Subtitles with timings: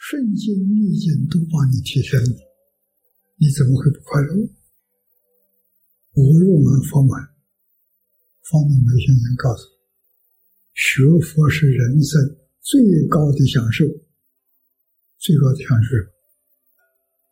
[0.00, 2.36] 顺境逆境都帮你提升了，
[3.36, 4.32] 你怎么会不快乐？
[6.12, 7.12] 我入门佛门，
[8.48, 9.76] 方东梅先生告诉我，
[10.72, 12.18] 学佛是人生
[12.62, 13.84] 最高的享受，
[15.18, 15.90] 最高的享受，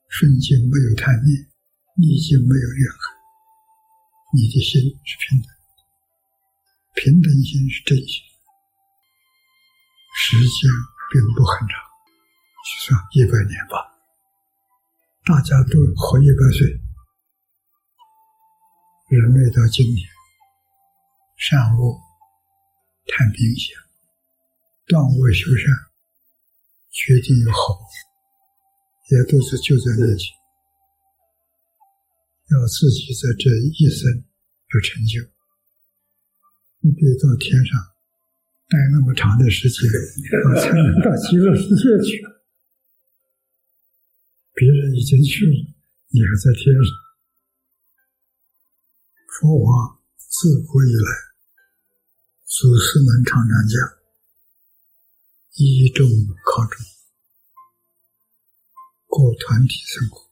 [0.08, 1.48] 顺境没有贪念，
[1.96, 3.00] 逆境没有怨恨，
[4.36, 4.78] 你的心
[5.08, 5.48] 是平等，
[6.96, 8.22] 平等心是真心，
[10.20, 10.70] 时间
[11.10, 11.87] 并不很长。
[12.68, 13.96] 就算一百年吧，
[15.24, 16.68] 大家都活一百岁。
[19.08, 20.06] 人类到今天，
[21.36, 21.98] 善恶。
[23.10, 23.74] 太明显，
[24.86, 25.72] 断恶修善，
[26.90, 27.80] 决定有好，
[29.08, 30.36] 也都是就在眼前。
[32.52, 35.24] 要自己在这一生有成就，
[36.82, 37.80] 不必到天上
[38.68, 39.90] 待那么长的时间，
[40.60, 42.22] 才能到极乐世界去。
[44.58, 45.54] 别人已经去了，
[46.08, 46.90] 你还在天上。
[49.38, 51.10] 佛法自古以来，
[52.44, 53.78] 祖师们常常讲：
[55.58, 56.04] 依众
[56.42, 56.84] 靠众，
[59.06, 60.28] 过团体生活，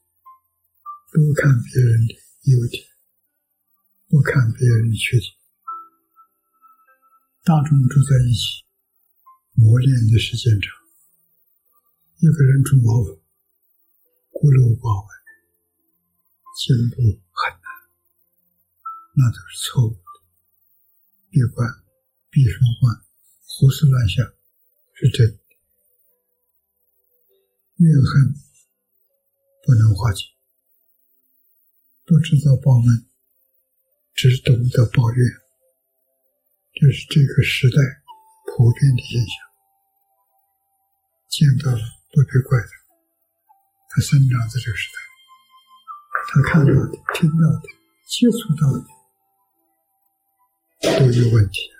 [1.13, 2.13] 多看别人的
[2.51, 2.85] 优点，
[4.09, 5.31] 不看别人的缺点。
[7.45, 8.65] 大众住在一起，
[9.53, 10.75] 磨练的时间长，
[12.17, 13.26] 一个人住茅房。
[14.39, 15.09] 孤陋寡闻，
[16.53, 17.01] 进步
[17.33, 17.65] 很难，
[19.17, 19.97] 那都是错误的。
[21.31, 21.67] 闭关、
[22.29, 23.01] 闭上关、
[23.41, 24.23] 胡思乱想
[24.93, 25.39] 是真的。
[27.77, 28.35] 怨恨
[29.65, 30.21] 不能化解，
[32.05, 33.09] 不知道报恩，
[34.13, 35.25] 只懂得抱怨，
[36.75, 37.81] 这是这个时代
[38.53, 39.33] 普遍的现象。
[41.27, 41.81] 见到了
[42.13, 42.86] 不必怪他。
[43.97, 44.97] 他生长在这个时代，
[46.29, 47.61] 他看到的、听到的、
[48.05, 48.85] 接触到的
[50.99, 51.73] 都有问题，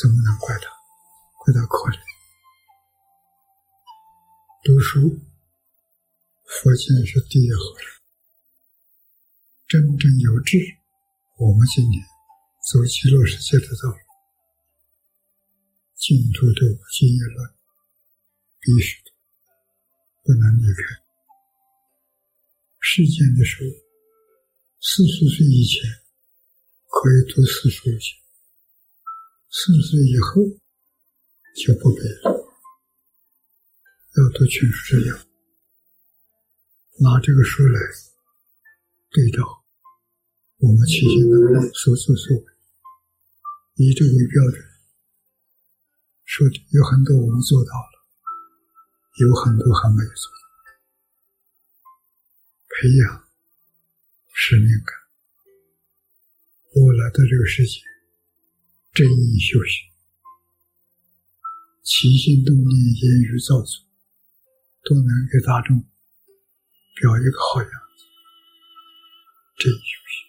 [0.00, 0.64] 怎么能怪他？
[1.44, 2.00] 怪他可怜。
[4.64, 5.20] 读书，
[6.46, 8.00] 佛经是第一和尚，
[9.68, 10.56] 真正有志，
[11.36, 12.02] 我们今天
[12.72, 13.98] 走极乐世界的道路，
[15.96, 17.54] 净土的五经一论
[18.58, 19.05] 必须。
[20.26, 20.82] 不能离开。
[22.80, 23.62] 世间的书，
[24.80, 25.88] 四十岁以前
[26.90, 28.10] 可以读四书五经，
[29.50, 30.42] 四十岁以后
[31.54, 32.34] 就不必了。
[34.16, 35.16] 要读全书这样，
[36.98, 37.80] 拿这个书来
[39.10, 39.64] 对照
[40.58, 42.44] 我们起心动念所作所为，
[43.76, 44.64] 以这为标准，
[46.24, 47.95] 说有很多我们做到了。
[49.18, 50.44] 有很多还没有做到，
[52.68, 53.28] 培养
[54.34, 54.94] 使命感。
[56.74, 57.80] 我来到这个世界，
[58.92, 59.88] 真意修行，
[61.82, 63.86] 起心动念、言语造作，
[64.82, 65.80] 都能给大众
[66.96, 68.04] 表一个好样子。
[69.56, 70.28] 真意修行，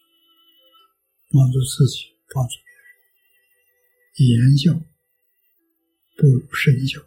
[1.31, 2.55] 帮助自己，帮助
[4.15, 4.47] 别人。
[4.47, 4.81] 言教
[6.15, 7.05] 不如身教。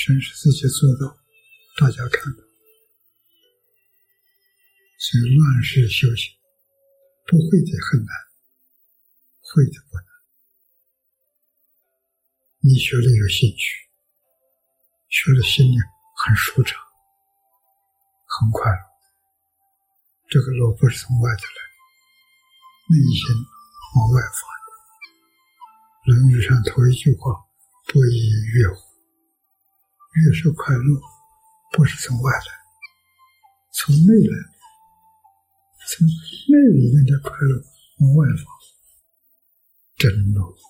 [0.00, 1.14] 先是自己做到，
[1.76, 2.38] 大家看到，
[4.96, 6.32] 所以乱世修行，
[7.26, 8.08] 不会的很难，
[9.42, 10.06] 会的不难。
[12.60, 13.90] 你学了有兴趣，
[15.10, 15.76] 学了心里
[16.24, 16.82] 很舒畅，
[18.24, 18.80] 很快乐。
[20.30, 21.60] 这个乐不是从外头来，
[22.88, 23.36] 内心
[23.96, 24.72] 往外发的。
[26.16, 27.36] 《论语》上头一句话
[27.92, 28.80] ：“不亦乐乎？”
[30.12, 31.00] 越是快乐，
[31.72, 32.52] 不是从外来，
[33.72, 34.36] 从内来，
[35.88, 37.62] 从内里面的快乐
[38.00, 38.44] 往外放，
[39.96, 40.69] 真乐。